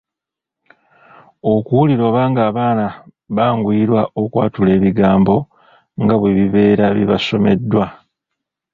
Okuwulira 1.53 2.03
oba 2.09 2.21
ng’abaana 2.31 2.85
banguyirwa 3.35 4.01
okwatula 4.21 4.71
ebigambo 4.77 5.35
nga 6.01 6.15
bwe 6.19 6.31
bibeera 6.37 6.85
bibasomeddwa. 6.97 7.85